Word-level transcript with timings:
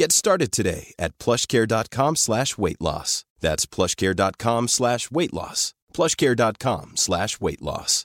Get 0.00 0.12
started 0.12 0.52
today 0.52 0.94
at 0.96 1.18
plushcare.com 1.18 2.16
slash 2.16 2.56
weight 2.56 2.80
loss. 2.80 3.24
That's 3.40 3.66
plushcare.com 3.66 4.68
slash 4.68 5.10
weight 5.10 5.32
loss. 5.32 5.74
plushcare.com 5.92 6.92
slash 6.94 7.40
weight 7.40 7.60
loss. 7.60 8.04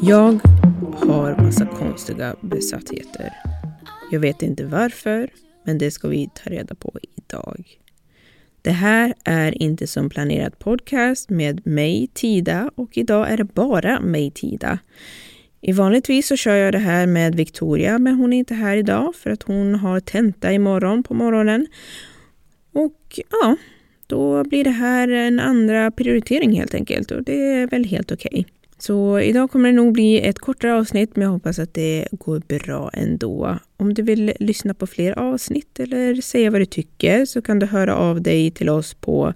Jag 0.00 0.40
har 0.94 1.42
massa 1.42 1.66
konstiga 1.66 2.36
besattheter. 2.40 3.32
Jag 4.10 4.20
vet 4.20 4.42
inte 4.42 4.64
varför, 4.64 5.30
men 5.64 5.78
det 5.78 5.90
ska 5.90 6.08
vi 6.08 6.30
ta 6.34 6.50
reda 6.50 6.74
på 6.74 6.98
idag. 7.16 7.78
Det 8.62 8.70
här 8.70 9.14
är 9.24 9.62
inte 9.62 9.86
som 9.86 10.10
planerat 10.10 10.58
podcast 10.58 11.30
med 11.30 11.66
mig, 11.66 12.08
Tida, 12.14 12.70
och 12.74 12.98
idag 12.98 13.30
är 13.30 13.36
det 13.36 13.44
bara 13.44 14.00
mig, 14.00 14.30
Tida. 14.30 14.78
I 15.60 15.72
vanligtvis 15.72 16.26
så 16.26 16.36
kör 16.36 16.54
jag 16.54 16.72
det 16.72 16.78
här 16.78 17.06
med 17.06 17.34
Victoria, 17.34 17.98
men 17.98 18.14
hon 18.14 18.32
är 18.32 18.38
inte 18.38 18.54
här 18.54 18.76
idag 18.76 19.14
för 19.14 19.30
att 19.30 19.42
hon 19.42 19.74
har 19.74 20.00
tenta 20.00 20.52
imorgon 20.52 21.02
på 21.02 21.14
morgonen. 21.14 21.66
Och 22.72 23.20
ja, 23.30 23.56
då 24.06 24.44
blir 24.44 24.64
det 24.64 24.70
här 24.70 25.08
en 25.08 25.40
andra 25.40 25.90
prioritering 25.90 26.52
helt 26.52 26.74
enkelt 26.74 27.10
och 27.10 27.22
det 27.22 27.52
är 27.52 27.66
väl 27.66 27.84
helt 27.84 28.12
okej. 28.12 28.30
Okay. 28.32 28.57
Så 28.78 29.20
idag 29.20 29.50
kommer 29.50 29.68
det 29.68 29.76
nog 29.76 29.92
bli 29.92 30.20
ett 30.20 30.38
kortare 30.38 30.74
avsnitt, 30.74 31.16
men 31.16 31.22
jag 31.22 31.30
hoppas 31.30 31.58
att 31.58 31.74
det 31.74 32.08
går 32.10 32.42
bra 32.58 32.90
ändå. 32.92 33.58
Om 33.76 33.94
du 33.94 34.02
vill 34.02 34.32
lyssna 34.40 34.74
på 34.74 34.86
fler 34.86 35.18
avsnitt 35.18 35.80
eller 35.80 36.14
säga 36.14 36.50
vad 36.50 36.60
du 36.60 36.66
tycker 36.66 37.24
så 37.24 37.42
kan 37.42 37.58
du 37.58 37.66
höra 37.66 37.96
av 37.96 38.22
dig 38.22 38.50
till 38.50 38.68
oss 38.68 38.94
på 38.94 39.34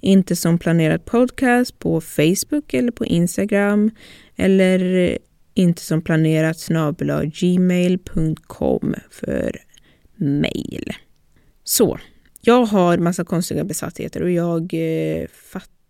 Inte 0.00 0.36
som 0.36 0.58
planerat 0.58 1.04
podcast 1.04 1.78
på 1.78 2.00
Facebook 2.00 2.74
eller 2.74 2.92
på 2.92 3.06
Instagram 3.06 3.90
eller 4.36 5.18
inte 5.54 5.82
som 5.82 6.02
planerat 6.02 6.58
snabel 6.58 7.30
gmail.com 7.34 8.94
för 9.10 9.56
mail. 10.16 10.92
Så, 11.64 11.98
jag 12.40 12.64
har 12.64 12.98
massa 12.98 13.24
konstiga 13.24 13.64
besattheter 13.64 14.22
och 14.22 14.30
jag 14.30 14.74
eh, 14.74 15.26
fattar 15.28 15.81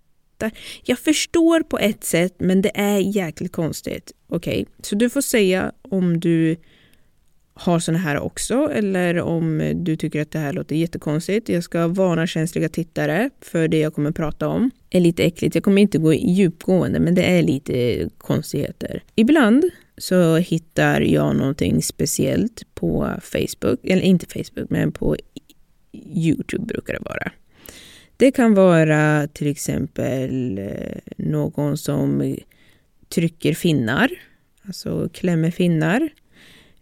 jag 0.84 0.98
förstår 0.98 1.62
på 1.62 1.78
ett 1.78 2.04
sätt, 2.04 2.34
men 2.38 2.62
det 2.62 2.70
är 2.74 2.98
jäkligt 2.98 3.52
konstigt. 3.52 4.12
Okej, 4.28 4.62
okay. 4.62 4.64
så 4.82 4.94
du 4.94 5.10
får 5.10 5.20
säga 5.20 5.72
om 5.82 6.20
du 6.20 6.56
har 7.54 7.78
såna 7.78 7.98
här 7.98 8.18
också 8.18 8.70
eller 8.72 9.20
om 9.20 9.72
du 9.76 9.96
tycker 9.96 10.22
att 10.22 10.30
det 10.30 10.38
här 10.38 10.52
låter 10.52 10.76
jättekonstigt. 10.76 11.48
Jag 11.48 11.64
ska 11.64 11.88
varna 11.88 12.26
känsliga 12.26 12.68
tittare 12.68 13.30
för 13.40 13.68
det 13.68 13.78
jag 13.78 13.94
kommer 13.94 14.10
prata 14.10 14.48
om. 14.48 14.70
Det 14.88 14.98
är 14.98 15.02
lite 15.02 15.22
äckligt. 15.22 15.54
Jag 15.54 15.64
kommer 15.64 15.82
inte 15.82 15.98
gå 15.98 16.14
djupgående, 16.14 17.00
men 17.00 17.14
det 17.14 17.22
är 17.22 17.42
lite 17.42 18.08
konstigheter. 18.18 19.02
Ibland 19.14 19.64
så 19.98 20.36
hittar 20.36 21.00
jag 21.00 21.36
någonting 21.36 21.82
speciellt 21.82 22.62
på 22.74 23.10
Facebook, 23.22 23.80
eller 23.84 24.02
inte 24.02 24.26
Facebook, 24.26 24.70
men 24.70 24.92
på 24.92 25.16
Youtube 26.14 26.64
brukar 26.64 26.92
det 26.92 27.00
vara. 27.00 27.32
Det 28.22 28.30
kan 28.30 28.54
vara 28.54 29.28
till 29.28 29.46
exempel 29.46 30.58
eh, 30.58 30.98
någon 31.16 31.76
som 31.76 32.36
trycker 33.14 33.54
finnar, 33.54 34.10
alltså 34.66 35.08
klämmer 35.12 35.50
finnar. 35.50 36.08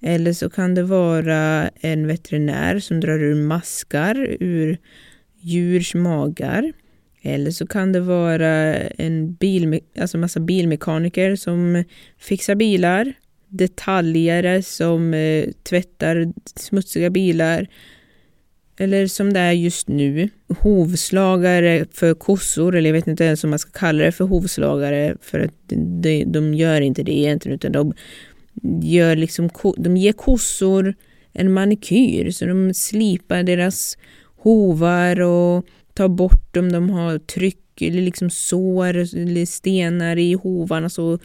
Eller 0.01 0.33
så 0.33 0.51
kan 0.51 0.75
det 0.75 0.83
vara 0.83 1.69
en 1.81 2.07
veterinär 2.07 2.79
som 2.79 3.01
drar 3.01 3.23
ur 3.23 3.35
maskar 3.35 4.37
ur 4.41 4.79
djurs 5.41 5.95
magar. 5.95 6.73
Eller 7.23 7.51
så 7.51 7.67
kan 7.67 7.93
det 7.93 8.01
vara 8.01 8.75
en 8.77 9.35
bil, 9.35 9.81
alltså 10.01 10.19
massa 10.19 10.41
bilmekaniker 10.41 11.37
som 11.37 11.85
fixar 12.19 12.55
bilar. 12.55 13.13
Detaljare 13.49 14.63
som 14.63 15.15
eh, 15.15 15.49
tvättar 15.63 16.33
smutsiga 16.57 17.11
bilar 17.11 17.69
eller 18.81 19.07
som 19.07 19.33
det 19.33 19.41
är 19.41 19.53
just 19.53 19.89
nu, 19.89 20.29
hovslagare 20.49 21.87
för 21.93 22.15
kossor, 22.15 22.77
eller 22.77 22.89
jag 22.89 22.95
vet 22.95 23.07
inte 23.07 23.25
ens 23.25 23.45
om 23.45 23.51
man 23.51 23.59
ska 23.59 23.71
kalla 23.71 24.05
det 24.05 24.13
för 24.13 24.25
hovslagare, 24.25 25.17
för 25.21 25.41
att 25.41 25.55
de, 26.03 26.25
de 26.25 26.55
gör 26.55 26.81
inte 26.81 27.03
det 27.03 27.19
egentligen, 27.19 27.55
utan 27.55 27.73
de, 27.73 27.93
gör 28.83 29.17
liksom, 29.17 29.51
de 29.77 29.97
ger 29.97 30.13
kossor 30.13 30.95
en 31.33 31.53
manikyr, 31.53 32.31
så 32.31 32.47
de 32.47 32.75
slipar 32.75 33.43
deras 33.43 33.99
hovar 34.37 35.21
och 35.21 35.67
tar 35.95 36.09
bort 36.09 36.57
om 36.57 36.73
de 36.73 36.91
har 36.91 37.19
tryck 37.19 37.83
eller 37.83 38.03
liksom 38.03 38.31
sår 38.31 38.97
eller 38.97 39.47
stenar 39.47 40.17
i 40.17 40.33
hovarna 40.33 40.89
så 40.89 41.19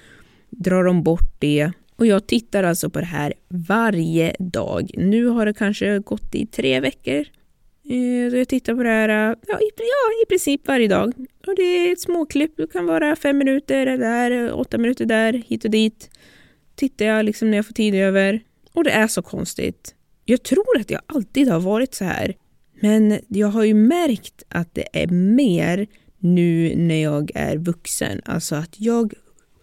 drar 0.49 0.83
de 0.83 1.03
bort 1.03 1.35
det. 1.39 1.71
Och 1.95 2.05
jag 2.05 2.27
tittar 2.27 2.63
alltså 2.63 2.89
på 2.89 2.99
det 2.99 3.05
här 3.05 3.33
varje 3.47 4.35
dag. 4.39 4.91
Nu 4.97 5.25
har 5.25 5.45
det 5.45 5.53
kanske 5.53 5.99
gått 5.99 6.35
i 6.35 6.45
tre 6.45 6.79
veckor 6.79 7.25
Eh, 7.89 8.37
jag 8.37 8.47
tittar 8.47 8.75
på 8.75 8.83
det 8.83 8.89
här 8.89 9.09
eh, 9.09 9.35
ja, 9.47 9.59
i, 9.59 9.69
ja, 9.77 10.23
i 10.23 10.25
princip 10.29 10.67
varje 10.67 10.87
dag. 10.87 11.13
Och 11.47 11.55
det 11.55 11.63
är 11.63 11.93
ett 11.93 12.01
småklipp, 12.01 12.57
det 12.57 12.71
kan 12.71 12.85
vara 12.85 13.15
fem 13.15 13.37
minuter 13.37 13.85
där, 13.85 14.53
åtta 14.53 14.77
minuter 14.77 15.05
där, 15.05 15.33
hit 15.33 15.65
och 15.65 15.71
dit. 15.71 16.09
Tittar 16.75 17.05
jag 17.05 17.25
liksom 17.25 17.51
när 17.51 17.57
jag 17.57 17.65
får 17.65 17.73
tid 17.73 17.95
över. 17.95 18.43
Och 18.73 18.83
det 18.83 18.91
är 18.91 19.07
så 19.07 19.21
konstigt. 19.21 19.95
Jag 20.25 20.43
tror 20.43 20.79
att 20.79 20.89
jag 20.89 21.01
alltid 21.05 21.49
har 21.49 21.59
varit 21.59 21.93
så 21.93 22.05
här. 22.05 22.35
Men 22.81 23.19
jag 23.27 23.47
har 23.47 23.63
ju 23.63 23.73
märkt 23.73 24.43
att 24.49 24.75
det 24.75 24.87
är 24.93 25.07
mer 25.07 25.87
nu 26.19 26.75
när 26.75 27.03
jag 27.03 27.31
är 27.35 27.57
vuxen. 27.57 28.21
Alltså 28.25 28.55
att 28.55 28.79
jag 28.79 29.13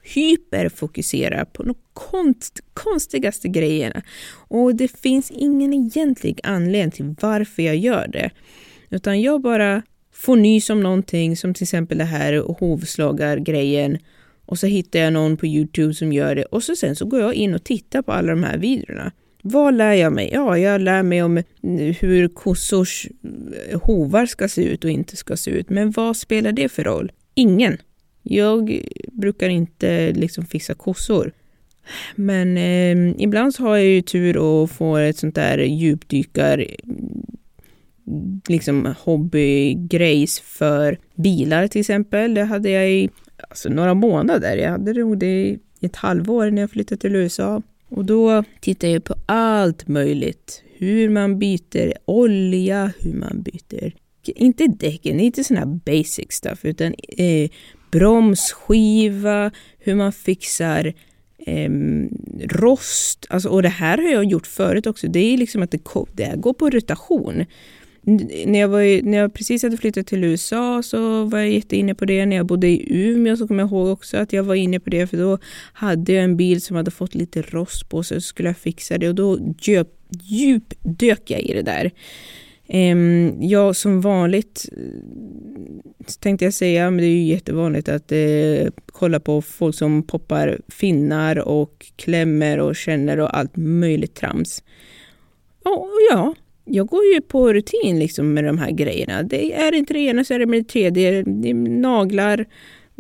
hyperfokuserar 0.02 1.44
på 1.44 1.62
de 1.62 1.75
konst, 1.93 2.60
konstigaste 2.75 3.49
grejerna. 3.49 4.02
Och 4.49 4.75
det 4.75 4.88
finns 4.88 5.31
ingen 5.31 5.72
egentlig 5.72 6.40
anledning 6.43 6.90
till 6.90 7.14
varför 7.20 7.62
jag 7.62 7.76
gör 7.76 8.08
det. 8.08 8.31
Utan 8.90 9.20
jag 9.20 9.40
bara 9.40 9.82
får 10.12 10.37
nys 10.37 10.70
om 10.70 10.81
någonting 10.81 11.37
som 11.37 11.54
till 11.54 11.62
exempel 11.62 11.99
det 11.99 12.04
här 12.04 12.38
hovslagargrejen 12.58 13.99
och 14.46 14.58
så 14.58 14.66
hittar 14.66 14.99
jag 14.99 15.12
någon 15.12 15.37
på 15.37 15.46
Youtube 15.46 15.94
som 15.94 16.12
gör 16.12 16.34
det 16.34 16.44
och 16.44 16.62
så 16.62 16.76
sen 16.76 16.96
så 16.96 17.04
går 17.04 17.20
jag 17.20 17.34
in 17.34 17.54
och 17.54 17.64
tittar 17.64 18.02
på 18.02 18.12
alla 18.12 18.31
de 18.31 18.43
här 18.43 18.58
videorna. 18.58 19.12
Vad 19.43 19.75
lär 19.75 19.93
jag 19.93 20.12
mig? 20.12 20.31
Ja, 20.32 20.58
jag 20.58 20.81
lär 20.81 21.02
mig 21.02 21.22
om 21.22 21.37
eh, 21.37 21.44
hur 22.00 22.28
kossors 22.28 23.08
eh, 23.70 23.81
hovar 23.81 24.26
ska 24.26 24.49
se 24.49 24.64
ut 24.64 24.84
och 24.84 24.90
inte 24.90 25.16
ska 25.16 25.37
se 25.37 25.50
ut. 25.50 25.70
Men 25.70 25.90
vad 25.90 26.16
spelar 26.16 26.52
det 26.52 26.69
för 26.69 26.84
roll? 26.84 27.12
Ingen. 27.34 27.78
Jag 28.22 28.82
brukar 29.12 29.48
inte 29.48 30.12
liksom 30.12 30.46
fixa 30.46 30.74
kossor. 30.74 31.32
Men 32.14 32.56
eh, 32.56 33.22
ibland 33.22 33.54
så 33.54 33.62
har 33.62 33.76
jag 33.76 33.86
ju 33.86 34.02
tur 34.02 34.36
och 34.36 34.70
får 34.70 35.00
ett 35.00 35.16
sånt 35.16 35.34
där 35.34 35.58
djupdykar 35.58 36.66
liksom 38.48 38.94
hobbygrejs 38.98 40.40
för 40.40 40.98
bilar 41.14 41.66
till 41.69 41.80
exempel. 41.80 42.34
Det 42.34 42.44
hade 42.44 42.70
jag 42.70 42.90
i 42.90 43.10
alltså, 43.48 43.69
några 43.69 43.94
månader. 43.94 44.56
Jag 44.56 44.70
hade 44.70 44.92
nog 44.92 45.18
det 45.18 45.26
i 45.26 45.58
ett 45.80 45.96
halvår 45.96 46.50
när 46.50 46.62
jag 46.62 46.70
flyttade 46.70 47.00
till 47.00 47.16
USA. 47.16 47.62
Och 47.88 48.04
då 48.04 48.44
tittade 48.60 48.92
jag 48.92 49.04
på 49.04 49.14
allt 49.26 49.88
möjligt. 49.88 50.62
Hur 50.76 51.08
man 51.08 51.38
byter 51.38 51.92
olja, 52.04 52.92
hur 53.00 53.12
man 53.12 53.42
byter, 53.42 53.92
inte 54.25 54.66
däcken, 54.66 55.20
inte 55.20 55.44
sådana 55.44 55.66
här 55.66 55.80
basic 55.84 56.32
stuff, 56.32 56.64
utan 56.64 56.94
eh, 57.08 57.50
bromsskiva, 57.92 59.50
hur 59.78 59.94
man 59.94 60.12
fixar 60.12 60.92
eh, 61.38 61.70
rost. 62.48 63.26
Alltså, 63.28 63.48
och 63.48 63.62
det 63.62 63.68
här 63.68 63.98
har 63.98 64.10
jag 64.10 64.24
gjort 64.24 64.46
förut 64.46 64.86
också. 64.86 65.08
Det 65.08 65.34
är 65.34 65.38
liksom 65.38 65.62
att 65.62 65.70
det, 65.70 65.80
det 66.12 66.34
går 66.36 66.52
på 66.52 66.70
rotation 66.70 67.44
när 68.46 68.58
jag, 68.58 68.68
var, 68.68 69.02
när 69.02 69.18
jag 69.18 69.34
precis 69.34 69.62
hade 69.62 69.76
flyttat 69.76 70.06
till 70.06 70.24
USA 70.24 70.82
så 70.82 71.24
var 71.24 71.38
jag 71.38 71.50
jätteinne 71.50 71.94
på 71.94 72.04
det. 72.04 72.26
När 72.26 72.36
jag 72.36 72.46
bodde 72.46 72.68
i 72.68 72.86
Umeå 72.90 73.36
så 73.36 73.48
kommer 73.48 73.62
jag 73.62 73.70
ihåg 73.70 73.88
också 73.88 74.16
att 74.16 74.32
jag 74.32 74.42
var 74.42 74.54
inne 74.54 74.80
på 74.80 74.90
det 74.90 75.06
för 75.06 75.16
då 75.16 75.38
hade 75.72 76.12
jag 76.12 76.24
en 76.24 76.36
bil 76.36 76.60
som 76.60 76.76
hade 76.76 76.90
fått 76.90 77.14
lite 77.14 77.42
rost 77.42 77.88
på 77.88 78.02
sig 78.02 78.16
och 78.16 78.22
så 78.22 78.26
skulle 78.26 78.48
jag 78.48 78.56
fixa 78.56 78.98
det 78.98 79.08
och 79.08 79.14
då 79.14 79.38
djup, 79.60 79.88
djupdök 80.22 81.30
jag 81.30 81.40
i 81.40 81.52
det 81.52 81.62
där. 81.62 81.90
Ehm, 82.69 83.37
ja, 83.41 83.75
som 83.75 84.00
vanligt 84.00 84.69
eh, 84.73 86.06
tänkte 86.20 86.44
jag 86.44 86.55
säga, 86.55 86.91
men 86.91 86.99
det 86.99 87.06
är 87.06 87.17
ju 87.17 87.25
jättevanligt 87.25 87.88
att 87.88 88.12
eh, 88.12 88.73
kolla 88.87 89.20
på 89.20 89.43
folk 89.43 89.75
som 89.75 90.03
poppar 90.03 90.61
finnar 90.69 91.49
och 91.49 91.87
klämmer 91.97 92.61
och 92.61 92.76
känner 92.76 93.20
och 93.20 93.37
allt 93.38 93.56
möjligt 93.56 94.14
trams. 94.14 94.62
Och 95.64 95.88
ja, 96.11 96.35
jag 96.64 96.87
går 96.87 97.05
ju 97.14 97.20
på 97.20 97.53
rutin 97.53 97.99
liksom 97.99 98.35
med 98.35 98.44
de 98.44 98.59
här 98.59 98.70
grejerna. 98.70 99.23
Det 99.23 99.55
är 99.55 99.75
inte 99.75 99.93
det 99.93 100.00
ena 100.00 100.25
så 100.25 100.35
är 100.35 100.38
det 100.38 100.47
med 100.47 100.61
det 100.61 100.69
tredje. 100.69 101.23
Det 101.23 101.50
är 101.50 101.55
naglar, 101.55 102.47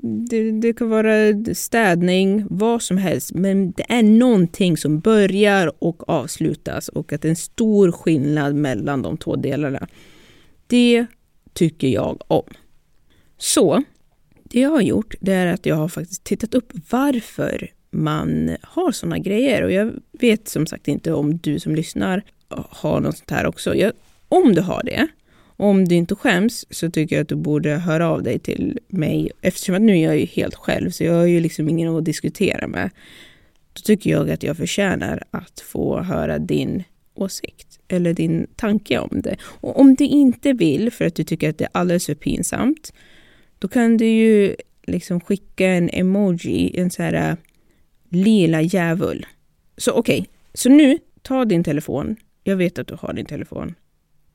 det, 0.02 0.50
det, 0.50 0.72
kan 0.72 0.88
vara 0.88 1.44
städning, 1.54 2.46
vad 2.50 2.82
som 2.82 2.96
helst. 2.96 3.34
Men 3.34 3.72
det 3.72 3.84
är 3.88 4.02
någonting 4.02 4.76
som 4.76 5.00
börjar 5.00 5.72
och 5.78 6.08
avslutas 6.08 6.88
och 6.88 7.12
att 7.12 7.22
det 7.22 7.28
är 7.28 7.30
en 7.30 7.36
stor 7.36 7.92
skillnad 7.92 8.54
mellan 8.54 9.02
de 9.02 9.16
två 9.16 9.36
delarna. 9.36 9.88
Det 10.66 11.06
tycker 11.52 11.88
jag 11.88 12.18
om. 12.26 12.44
Så 13.38 13.82
det 14.42 14.60
jag 14.60 14.70
har 14.70 14.80
gjort 14.80 15.14
det 15.20 15.32
är 15.32 15.46
att 15.46 15.66
jag 15.66 15.76
har 15.76 15.88
faktiskt 15.88 16.24
tittat 16.24 16.54
upp 16.54 16.72
varför 16.90 17.70
man 17.90 18.56
har 18.62 18.92
sådana 18.92 19.18
grejer. 19.18 19.62
Och 19.62 19.72
jag 19.72 19.92
vet 20.12 20.48
som 20.48 20.66
sagt 20.66 20.88
inte 20.88 21.12
om 21.12 21.36
du 21.36 21.60
som 21.60 21.74
lyssnar 21.74 22.22
har 22.68 23.00
något 23.00 23.18
sånt 23.18 23.30
här 23.30 23.46
också. 23.46 23.74
Jag, 23.74 23.92
om 24.28 24.54
du 24.54 24.60
har 24.60 24.82
det, 24.84 25.08
om 25.62 25.88
du 25.88 25.94
inte 25.94 26.14
skäms 26.14 26.66
så 26.70 26.90
tycker 26.90 27.16
jag 27.16 27.22
att 27.22 27.28
du 27.28 27.34
borde 27.34 27.70
höra 27.70 28.08
av 28.08 28.22
dig 28.22 28.38
till 28.38 28.78
mig. 28.88 29.30
Eftersom 29.40 29.74
att 29.74 29.82
nu 29.82 29.92
är 29.98 30.04
jag 30.04 30.18
ju 30.18 30.26
helt 30.26 30.54
själv 30.54 30.90
så 30.90 31.04
jag 31.04 31.14
har 31.14 31.26
ju 31.26 31.40
liksom 31.40 31.68
ingen 31.68 31.96
att 31.96 32.04
diskutera 32.04 32.66
med. 32.66 32.90
Då 33.72 33.80
tycker 33.80 34.10
jag 34.10 34.30
att 34.30 34.42
jag 34.42 34.56
förtjänar 34.56 35.22
att 35.30 35.60
få 35.60 36.00
höra 36.00 36.38
din 36.38 36.84
åsikt 37.14 37.80
eller 37.88 38.14
din 38.14 38.46
tanke 38.56 38.98
om 38.98 39.20
det. 39.22 39.36
Och 39.42 39.80
om 39.80 39.94
du 39.94 40.04
inte 40.04 40.52
vill 40.52 40.90
för 40.90 41.06
att 41.06 41.14
du 41.14 41.24
tycker 41.24 41.50
att 41.50 41.58
det 41.58 41.64
är 41.64 41.70
alldeles 41.72 42.06
för 42.06 42.14
pinsamt, 42.14 42.92
då 43.58 43.68
kan 43.68 43.96
du 43.96 44.06
ju 44.06 44.56
liksom 44.82 45.20
skicka 45.20 45.66
en 45.66 45.90
emoji, 45.92 46.78
en 46.80 46.90
så 46.90 47.02
här 47.02 47.30
äh, 47.30 47.36
lila 48.08 48.62
djävul. 48.62 49.26
Så 49.76 49.92
okej, 49.92 50.20
okay. 50.20 50.30
så 50.54 50.68
nu 50.68 50.98
ta 51.22 51.44
din 51.44 51.64
telefon. 51.64 52.16
Jag 52.44 52.56
vet 52.56 52.78
att 52.78 52.86
du 52.86 52.96
har 53.00 53.12
din 53.12 53.26
telefon. 53.26 53.74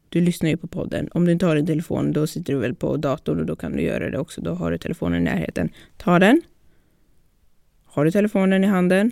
Du 0.09 0.21
lyssnar 0.21 0.50
ju 0.50 0.57
på 0.57 0.68
podden. 0.68 1.09
Om 1.12 1.25
du 1.25 1.31
inte 1.31 1.45
har 1.45 1.56
din 1.56 1.65
telefon, 1.65 2.12
då 2.13 2.27
sitter 2.27 2.54
du 2.54 2.59
väl 2.59 2.75
på 2.75 2.98
datorn 2.98 3.39
och 3.39 3.45
då 3.45 3.56
kan 3.56 3.71
du 3.71 3.81
göra 3.81 4.09
det 4.09 4.19
också. 4.19 4.42
Då 4.42 4.54
har 4.54 4.71
du 4.71 4.77
telefonen 4.77 5.21
i 5.21 5.24
närheten. 5.24 5.69
Ta 5.98 6.19
den. 6.19 6.42
Har 7.86 8.06
du 8.06 8.12
telefonen 8.12 8.63
i 8.63 8.68
handen? 8.68 9.12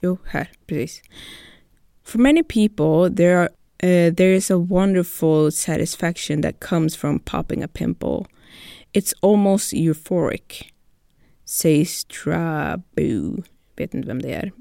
Jo, 0.00 0.18
här, 0.24 0.50
precis. 0.66 1.02
For 2.04 2.18
many 2.18 2.42
people 2.42 3.16
there, 3.16 3.38
are, 3.38 3.48
uh, 4.08 4.14
there 4.14 4.36
is 4.36 4.50
a 4.50 4.56
wonderful 4.56 5.52
satisfaction 5.52 6.42
that 6.42 6.60
comes 6.60 6.96
from 6.96 7.18
popping 7.18 7.62
a 7.62 7.68
pimple. 7.68 8.26
It's 8.92 9.14
almost 9.20 9.72
euphoric, 9.72 10.72
says 11.44 12.04
Trabu. 12.04 13.42
Vet 13.76 13.94
inte 13.94 14.08
vem 14.08 14.22
det 14.22 14.32
är. 14.32 14.52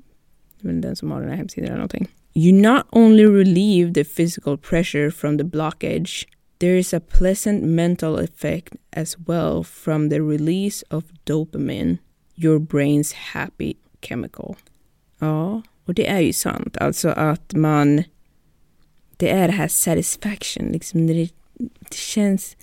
Men 0.62 0.82
den 0.82 0.96
som 0.96 1.12
har 1.12 1.22
den 1.22 1.30
här 1.30 1.38
hemsidan 1.38 1.66
eller 1.66 1.78
någonting. 1.78 2.08
You 2.34 2.62
not 2.62 2.86
only 2.92 3.26
relieve 3.26 3.94
the 3.94 4.04
physical 4.04 4.58
pressure 4.58 5.12
from 5.12 5.38
the 5.38 5.44
blockage 5.44 6.28
There 6.60 6.78
is 6.78 6.94
a 6.94 7.00
pleasant 7.00 7.64
mental 7.64 8.18
effect 8.18 8.76
as 8.92 9.18
well 9.18 9.64
from 9.64 10.10
the 10.10 10.22
release 10.22 10.84
of 10.92 11.04
dopamine, 11.26 12.00
your 12.36 12.60
brain's 12.60 13.14
happy 13.14 13.78
chemical. 14.02 14.56
Ja, 15.20 15.62
och 15.86 15.94
det 15.94 16.08
är 16.08 16.20
ju 16.20 16.34
sant. 16.34 16.78
Alltså 16.78 17.10
att 17.10 17.54
man... 17.54 18.04
Det 19.18 19.30
är 19.30 19.48
det 19.48 19.54
här 19.54 19.68
satisfaction, 19.68 20.72
liksom. 20.72 21.08
Det, 21.08 21.30
det 21.90 21.94
känns... 21.94 22.58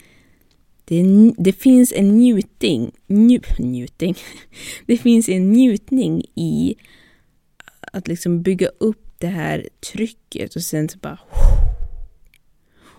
Det, 0.85 1.03
det, 1.39 1.53
finns 1.53 1.93
en 1.93 2.09
njutning, 2.09 2.93
nju, 3.07 3.41
njutning. 3.59 4.17
Det 4.87 4.97
finns 4.97 5.29
en 5.29 5.53
njutning 5.53 6.23
i 6.35 6.75
att 7.93 8.09
liksom 8.09 8.43
bygga 8.43 8.69
upp 8.79 9.15
det 9.19 9.27
här 9.27 9.69
trycket 9.93 10.57
och 10.57 10.63
sen 10.63 10.89
så 10.89 10.99
bara 10.99 11.19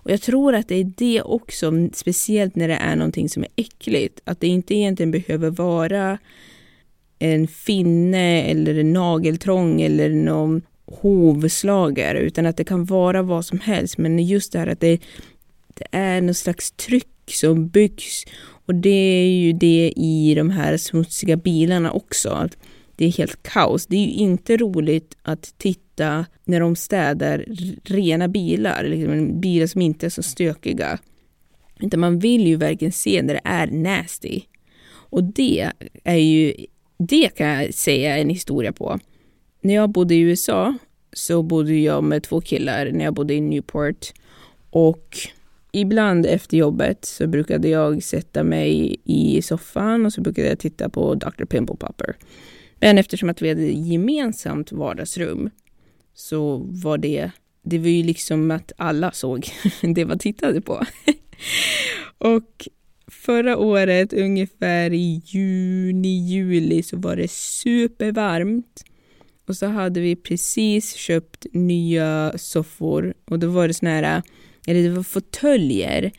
och 0.07 0.13
jag 0.13 0.21
tror 0.21 0.55
att 0.55 0.67
det 0.67 0.75
är 0.75 0.91
det 0.97 1.21
också, 1.21 1.71
speciellt 1.93 2.55
när 2.55 2.67
det 2.67 2.73
är 2.75 2.95
någonting 2.95 3.29
som 3.29 3.43
är 3.43 3.49
äckligt, 3.55 4.21
att 4.23 4.41
det 4.41 4.47
inte 4.47 4.75
egentligen 4.75 5.11
behöver 5.11 5.49
vara 5.49 6.17
en 7.19 7.47
finne 7.47 8.43
eller 8.43 8.79
en 8.79 8.93
nageltrång 8.93 9.81
eller 9.81 10.09
någon 10.09 10.61
hovslagare, 10.85 12.19
utan 12.19 12.45
att 12.45 12.57
det 12.57 12.63
kan 12.63 12.85
vara 12.85 13.21
vad 13.21 13.45
som 13.45 13.59
helst. 13.59 13.97
Men 13.97 14.19
just 14.19 14.51
det 14.51 14.59
här 14.59 14.67
att 14.67 14.79
det, 14.79 15.01
det 15.73 15.85
är 15.91 16.21
någon 16.21 16.35
slags 16.35 16.71
tryck 16.71 17.31
som 17.31 17.67
byggs 17.67 18.25
och 18.65 18.75
det 18.75 18.89
är 19.23 19.39
ju 19.39 19.53
det 19.53 19.93
i 19.95 20.35
de 20.35 20.49
här 20.49 20.77
smutsiga 20.77 21.35
bilarna 21.35 21.91
också. 21.91 22.29
Att 22.29 22.57
det 22.97 23.05
är 23.05 23.11
helt 23.11 23.43
kaos. 23.43 23.85
Det 23.85 23.95
är 23.95 24.05
ju 24.05 24.11
inte 24.11 24.57
roligt 24.57 25.17
att 25.21 25.53
titta 25.57 26.25
när 26.43 26.59
de 26.59 26.75
städar 26.75 27.45
rena 27.83 28.27
bilar, 28.27 28.83
liksom 28.83 29.41
bilar 29.41 29.67
som 29.67 29.81
inte 29.81 30.05
är 30.05 30.09
så 30.09 30.23
stökiga. 30.23 30.99
Utan 31.79 31.99
man 31.99 32.19
vill 32.19 32.47
ju 32.47 32.55
verkligen 32.55 32.91
se 32.91 33.21
när 33.21 33.33
det 33.33 33.41
är 33.43 33.67
nasty. 33.67 34.41
Och 34.89 35.23
det 35.23 35.71
är 36.03 36.15
ju 36.15 36.53
det 36.97 37.37
kan 37.37 37.47
jag 37.47 37.73
säga 37.73 38.17
en 38.17 38.29
historia 38.29 38.71
på. 38.71 38.99
När 39.61 39.73
jag 39.73 39.89
bodde 39.89 40.15
i 40.15 40.19
USA 40.19 40.75
så 41.13 41.43
bodde 41.43 41.75
jag 41.75 42.03
med 42.03 42.23
två 42.23 42.41
killar 42.41 42.91
när 42.91 43.05
jag 43.05 43.13
bodde 43.13 43.33
i 43.33 43.41
Newport. 43.41 44.13
Och 44.69 45.17
ibland 45.71 46.25
efter 46.25 46.57
jobbet 46.57 47.05
så 47.05 47.27
brukade 47.27 47.67
jag 47.67 48.03
sätta 48.03 48.43
mig 48.43 48.95
i 49.03 49.41
soffan 49.41 50.05
och 50.05 50.13
så 50.13 50.21
brukade 50.21 50.47
jag 50.47 50.59
titta 50.59 50.89
på 50.89 51.15
Dr. 51.15 51.45
Pimple 51.45 51.75
Popper. 51.75 52.15
Men 52.79 52.97
eftersom 52.97 53.29
att 53.29 53.41
vi 53.41 53.49
hade 53.49 53.71
gemensamt 53.71 54.71
vardagsrum 54.71 55.49
så 56.13 56.57
var 56.57 56.97
det, 56.97 57.31
det 57.61 57.79
var 57.79 57.87
ju 57.87 58.03
liksom 58.03 58.51
att 58.51 58.71
alla 58.77 59.11
såg 59.11 59.47
det 59.81 60.05
man 60.05 60.19
tittade 60.19 60.61
på. 60.61 60.85
och 62.17 62.67
förra 63.07 63.57
året, 63.57 64.13
ungefär 64.13 64.93
i 64.93 65.21
juni, 65.25 66.27
juli, 66.27 66.83
så 66.83 66.97
var 66.97 67.15
det 67.15 67.31
supervarmt. 67.31 68.83
Och 69.47 69.57
så 69.57 69.65
hade 69.65 69.99
vi 69.99 70.15
precis 70.15 70.93
köpt 70.93 71.45
nya 71.51 72.33
soffor 72.37 73.13
och 73.25 73.39
då 73.39 73.49
var 73.49 73.67
det 73.67 73.73
såna 73.73 73.91
här, 73.91 74.21
eller 74.67 74.83
det 74.83 74.89
var 74.89 75.03
fåtöljer, 75.03 76.11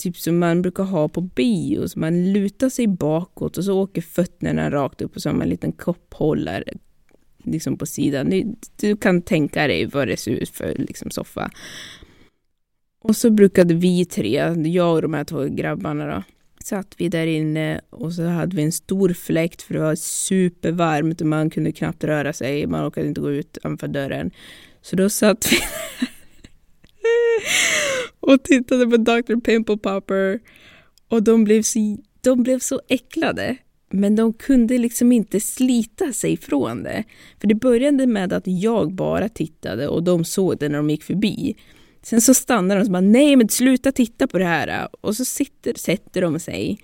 typ 0.00 0.16
som 0.16 0.38
man 0.38 0.62
brukar 0.62 0.84
ha 0.84 1.08
på 1.08 1.20
bio, 1.20 1.88
så 1.88 1.98
man 1.98 2.32
lutar 2.32 2.68
sig 2.68 2.86
bakåt 2.86 3.58
och 3.58 3.64
så 3.64 3.80
åker 3.80 4.02
fötterna 4.02 4.70
rakt 4.70 5.02
upp 5.02 5.16
och 5.16 5.22
så 5.22 5.28
har 5.28 5.34
man 5.34 5.42
en 5.42 5.48
liten 5.48 5.72
kopphållare 5.72 6.64
liksom 7.44 7.78
på 7.78 7.86
sidan. 7.86 8.56
Du 8.76 8.96
kan 8.96 9.22
tänka 9.22 9.66
dig 9.66 9.86
vad 9.86 10.08
det 10.08 10.16
ser 10.16 10.30
ut 10.30 10.48
för 10.48 10.74
liksom, 10.78 11.10
soffa. 11.10 11.50
Och 13.02 13.16
så 13.16 13.30
brukade 13.30 13.74
vi 13.74 14.04
tre, 14.04 14.54
jag 14.64 14.94
och 14.94 15.02
de 15.02 15.14
här 15.14 15.24
två 15.24 15.44
grabbarna 15.44 16.06
då, 16.06 16.22
satt 16.64 16.94
vi 16.96 17.08
där 17.08 17.26
inne 17.26 17.80
och 17.90 18.12
så 18.12 18.26
hade 18.26 18.56
vi 18.56 18.62
en 18.62 18.72
stor 18.72 19.12
fläkt 19.12 19.62
för 19.62 19.74
det 19.74 19.80
var 19.80 19.94
supervarmt 19.94 21.20
och 21.20 21.26
man 21.26 21.50
kunde 21.50 21.72
knappt 21.72 22.04
röra 22.04 22.32
sig, 22.32 22.66
man 22.66 22.88
orkade 22.88 23.08
inte 23.08 23.20
gå 23.20 23.30
ut 23.30 23.56
utanför 23.56 23.88
dörren. 23.88 24.30
Så 24.82 24.96
då 24.96 25.10
satt 25.10 25.52
vi 25.52 25.58
och 28.20 28.42
tittade 28.42 28.86
på 28.86 28.96
Dr. 28.96 29.40
Pimple 29.40 29.76
Popper 29.76 30.40
och 31.08 31.22
de 31.22 31.44
blev, 31.44 31.62
så, 31.62 31.78
de 32.20 32.42
blev 32.42 32.58
så 32.58 32.80
äcklade. 32.88 33.56
Men 33.92 34.16
de 34.16 34.32
kunde 34.32 34.78
liksom 34.78 35.12
inte 35.12 35.40
slita 35.40 36.12
sig 36.12 36.36
från 36.36 36.82
det. 36.82 37.04
För 37.40 37.48
det 37.48 37.54
började 37.54 38.06
med 38.06 38.32
att 38.32 38.46
jag 38.46 38.92
bara 38.92 39.28
tittade 39.28 39.88
och 39.88 40.02
de 40.02 40.24
såg 40.24 40.58
det 40.58 40.68
när 40.68 40.76
de 40.76 40.90
gick 40.90 41.02
förbi. 41.02 41.56
Sen 42.02 42.20
så 42.20 42.34
stannar 42.34 42.76
de 42.76 42.82
och 42.82 42.90
bara, 42.90 43.00
nej 43.00 43.36
men 43.36 43.48
sluta 43.48 43.92
titta 43.92 44.26
på 44.26 44.38
det 44.38 44.44
här. 44.44 44.88
Och 45.00 45.16
så 45.16 45.24
sitter, 45.24 45.74
sätter 45.74 46.22
de 46.22 46.40
sig. 46.40 46.78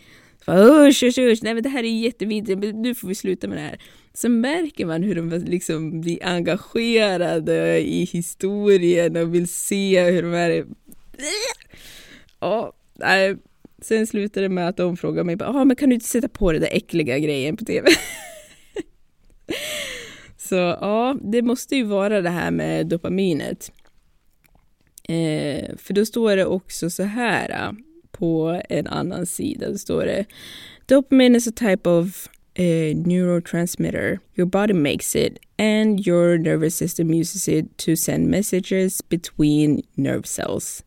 Usch, 0.48 1.02
usch, 1.02 1.18
usch, 1.18 1.38
nej 1.42 1.54
men 1.54 1.62
det 1.62 1.68
här 1.68 1.84
är 1.84 2.00
jättevidrigt, 2.00 2.74
nu 2.74 2.94
får 2.94 3.08
vi 3.08 3.14
sluta 3.14 3.48
med 3.48 3.58
det 3.58 3.62
här. 3.62 3.80
Så 4.16 4.28
märker 4.28 4.86
man 4.86 5.02
hur 5.02 5.14
de 5.14 5.28
liksom 5.30 6.00
blir 6.00 6.26
engagerade 6.26 7.80
i 7.80 8.04
historien 8.04 9.16
och 9.16 9.34
vill 9.34 9.48
se 9.48 10.10
hur 10.10 10.22
de 10.22 10.34
är... 10.34 10.66
Ja, 12.40 12.72
nej. 12.94 13.36
Sen 13.82 14.06
slutar 14.06 14.42
det 14.42 14.48
med 14.48 14.68
att 14.68 14.76
de 14.76 14.96
frågar 14.96 15.24
mig, 15.24 15.36
ah, 15.40 15.64
men 15.64 15.76
kan 15.76 15.88
du 15.88 15.94
inte 15.94 16.06
sätta 16.06 16.28
på 16.28 16.52
den 16.52 16.60
där 16.60 16.68
äckliga 16.72 17.18
grejen 17.18 17.56
på 17.56 17.64
tv? 17.64 17.88
Så 20.36 20.54
ja, 20.54 21.16
det 21.22 21.42
måste 21.42 21.76
ju 21.76 21.84
vara 21.84 22.20
det 22.20 22.30
här 22.30 22.50
med 22.50 22.86
dopaminet. 22.86 23.72
Eh, 25.02 25.76
för 25.76 25.92
då 25.94 26.06
står 26.06 26.36
det 26.36 26.46
också 26.46 26.90
så 26.90 27.02
här 27.02 27.50
eh, 27.50 27.72
på 28.10 28.62
en 28.68 28.86
annan 28.86 29.26
sida. 29.26 29.70
Då 29.70 29.78
står 29.78 30.04
det 30.04 30.24
Dopamine 30.86 31.36
is 31.36 31.48
a 31.48 31.52
type 31.56 31.90
of 31.90 32.28
uh, 32.58 32.94
neurotransmitter. 32.94 34.18
Your 34.34 34.46
body 34.46 34.72
makes 34.72 35.14
it 35.14 35.40
and 35.58 36.04
your 36.06 36.38
nervous 36.38 36.74
system 36.74 37.12
uses 37.12 37.48
it 37.48 37.76
to 37.78 37.96
send 37.96 38.28
messages 38.30 39.00
between 39.00 39.82
nerve 39.96 40.26
cells. 40.26 40.82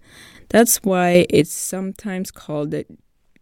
That's 0.50 0.78
why 0.78 1.26
it's 1.30 1.54
sometimes 1.54 2.32
called 2.32 2.74
a 2.74 2.86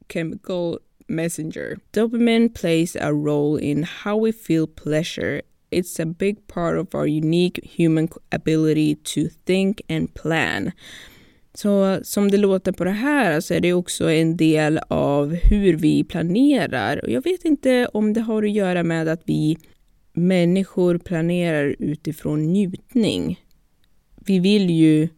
chemical 0.10 0.80
messenger. 1.08 1.78
Dopamine 1.94 2.54
plays 2.54 2.98
a 3.00 3.14
role 3.14 3.56
in 3.56 3.84
how 3.84 4.18
we 4.18 4.32
feel 4.32 4.68
pleasure 4.68 5.42
it's 5.72 6.00
a 6.00 6.06
big 6.06 6.48
part 6.48 6.78
of 6.78 6.96
our 6.96 7.08
unique 7.08 7.60
human 7.64 8.10
ability 8.32 8.96
to 8.96 9.28
think 9.28 9.82
and 9.90 10.14
plan. 10.14 10.74
Så 11.58 12.00
som 12.04 12.32
det 12.32 12.38
låter 12.38 12.72
på 12.72 12.84
det 12.84 12.92
här 12.92 13.42
så 13.42 13.54
är 13.54 13.60
det 13.60 13.74
också 13.74 14.12
en 14.12 14.38
del 14.38 14.80
av 14.88 15.34
hur 15.34 15.74
vi 15.74 16.04
planerar. 16.04 17.06
Och 17.06 17.10
jag 17.10 17.24
vet 17.24 17.46
inte 17.46 17.88
om 17.94 18.14
det 18.14 18.22
har 18.22 18.44
att 18.44 18.52
göra 18.52 18.84
med 18.84 19.08
att 19.08 19.22
vi 19.26 19.58
människor 20.14 20.98
planerar 20.98 21.76
utifrån 21.80 22.44
njutning. 22.44 23.40
Vi 24.26 24.40
vill 24.40 24.70
ju 24.70 25.10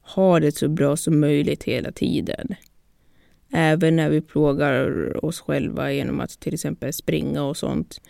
ha 0.00 0.40
det 0.40 0.52
så 0.52 0.68
bra 0.68 0.96
som 0.96 1.20
möjligt 1.20 1.64
hela 1.64 1.92
tiden. 1.92 2.54
Även 3.52 3.96
när 3.96 4.10
vi 4.10 4.20
plågar 4.20 5.24
oss 5.24 5.40
själva 5.40 5.92
genom 5.92 6.20
att 6.20 6.40
till 6.40 6.54
exempel 6.54 6.92
springa 6.92 7.42
och 7.42 7.56
sånt 7.56 8.00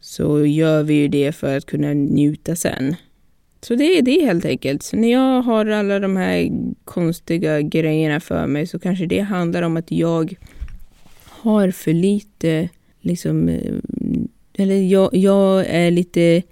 så 0.00 0.46
gör 0.46 0.82
vi 0.82 0.94
ju 0.94 1.08
det 1.08 1.32
för 1.32 1.56
att 1.56 1.66
kunna 1.66 1.92
njuta 1.92 2.56
sen. 2.56 2.96
Så 3.60 3.74
det 3.74 3.98
är 3.98 4.02
det 4.02 4.24
helt 4.24 4.44
enkelt. 4.44 4.82
Så 4.82 4.96
när 4.96 5.12
jag 5.12 5.42
har 5.42 5.66
alla 5.66 5.98
de 5.98 6.16
här 6.16 6.50
konstiga 6.84 7.60
grejerna 7.60 8.20
för 8.20 8.46
mig 8.46 8.66
så 8.66 8.78
kanske 8.78 9.06
det 9.06 9.20
handlar 9.20 9.62
om 9.62 9.76
att 9.76 9.90
jag 9.90 10.34
har 11.24 11.70
för 11.70 11.92
lite, 11.92 12.68
liksom, 13.00 13.48
eh, 13.48 13.74
eller 14.58 14.74
jag, 14.74 15.14
jag 15.14 15.66
är 15.66 15.90
lite, 15.90 16.42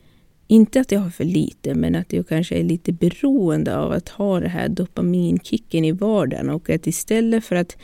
inte 0.46 0.80
att 0.80 0.92
jag 0.92 1.00
har 1.00 1.10
för 1.10 1.24
lite, 1.24 1.74
men 1.74 1.94
att 1.94 2.12
jag 2.12 2.28
kanske 2.28 2.54
är 2.54 2.64
lite 2.64 2.92
beroende 2.92 3.76
av 3.76 3.92
att 3.92 4.08
ha 4.08 4.40
det 4.40 4.48
här 4.48 4.68
dopaminkicken 4.68 5.84
i 5.84 5.92
vardagen 5.92 6.50
och 6.50 6.70
att 6.70 6.86
istället 6.86 7.44
för 7.44 7.56
att 7.56 7.76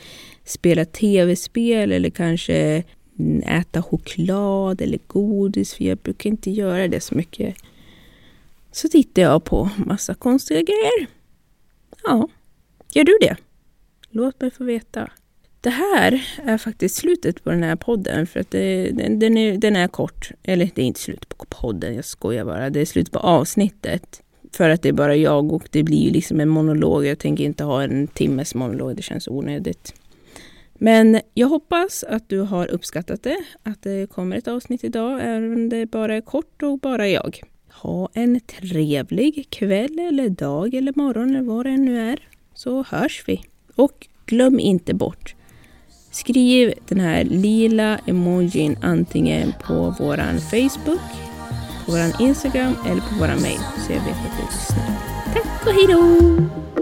spela 0.45 0.85
tv-spel 0.85 1.93
eller 1.93 2.11
kanske 2.11 2.83
mm, 3.19 3.43
äta 3.43 3.83
choklad 3.83 4.81
eller 4.81 4.99
godis, 5.07 5.75
för 5.75 5.85
jag 5.85 5.99
brukar 5.99 6.31
inte 6.31 6.51
göra 6.51 6.89
det 6.89 7.01
så 7.01 7.15
mycket. 7.15 7.55
Så 8.73 8.89
tittar 8.89 9.23
jag 9.23 9.45
på 9.45 9.71
massa 9.77 10.15
konstiga 10.15 10.61
grejer. 10.63 11.07
Ja, 12.03 12.29
gör 12.93 13.05
du 13.05 13.19
det? 13.21 13.37
Låt 14.11 14.41
mig 14.41 14.51
få 14.51 14.65
veta. 14.65 15.11
Det 15.61 15.71
här 15.71 16.27
är 16.45 16.59
faktiskt 16.59 16.95
slutet 16.95 17.45
på 17.45 17.51
den 17.51 17.63
här 17.63 17.77
podden 17.77 18.27
för 18.27 18.41
att 18.41 18.51
det, 18.51 18.91
den, 18.91 19.19
den, 19.19 19.37
är, 19.37 19.57
den 19.57 19.77
är 19.77 19.89
kort. 19.89 20.31
Eller 20.43 20.71
det 20.75 20.83
är 20.83 20.87
inte 20.87 21.01
slut 21.01 21.29
på 21.29 21.45
podden, 21.45 21.95
jag 21.95 22.05
skojar 22.05 22.45
bara. 22.45 22.71
Det 22.71 22.81
är 22.81 22.85
slut 22.85 23.11
på 23.11 23.19
avsnittet. 23.19 24.23
För 24.53 24.69
att 24.69 24.83
det 24.83 24.89
är 24.89 24.93
bara 24.93 25.17
jag 25.17 25.53
och 25.53 25.69
det 25.71 25.83
blir 25.83 26.11
liksom 26.11 26.41
en 26.41 26.49
monolog. 26.49 27.07
Jag 27.07 27.19
tänker 27.19 27.45
inte 27.45 27.65
ha 27.65 27.83
en 27.83 28.07
timmes 28.07 28.55
monolog, 28.55 28.97
det 28.97 29.03
känns 29.03 29.29
onödigt. 29.29 29.95
Men 30.75 31.21
jag 31.35 31.49
hoppas 31.49 32.05
att 32.05 32.29
du 32.29 32.41
har 32.41 32.67
uppskattat 32.71 33.23
det, 33.23 33.45
att 33.63 33.83
det 33.83 34.11
kommer 34.11 34.37
ett 34.37 34.49
avsnitt 34.49 34.85
idag, 34.85 35.21
även 35.23 35.55
om 35.55 35.69
det 35.69 35.87
bara 35.87 36.17
är 36.17 36.21
kort 36.21 36.63
och 36.63 36.79
bara 36.79 37.09
jag. 37.09 37.41
Ha 37.73 38.09
en 38.15 38.41
trevlig 38.41 39.47
kväll 39.51 39.99
eller 39.99 40.29
dag 40.29 40.75
eller 40.75 40.93
morgon 40.97 41.31
eller 41.31 41.43
vad 41.43 41.67
det 41.67 41.77
nu 41.77 42.11
är, 42.11 42.19
så 42.55 42.85
hörs 42.89 43.25
vi. 43.27 43.43
Och 43.77 44.07
glöm 44.27 44.61
inte 44.61 44.95
bort, 44.95 45.35
skriv 46.11 46.75
den 46.89 47.01
här 47.01 47.25
lila 47.25 47.99
emojin 48.07 48.77
antingen 48.83 49.53
på 49.63 49.95
våran 49.99 50.41
Facebook, 50.41 51.11
på 51.87 51.93
våran 51.93 52.13
Instagram 52.21 52.75
eller 52.87 53.01
på 53.01 53.15
våran 53.21 53.43
mail 53.43 53.61
så 53.87 53.93
jag 53.93 54.01
vet 54.01 54.17
att 54.17 54.37
du 54.39 54.43
lyssnar. 54.43 54.97
Tack 55.35 55.67
och 55.67 55.73
hejdå! 55.73 56.82